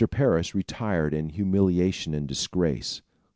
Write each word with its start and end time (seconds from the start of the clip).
Parris 0.09 0.55
retired 0.55 1.13
in 1.13 1.29
humiliation 1.29 2.15
and 2.15 2.27
disgrace. 2.27 3.03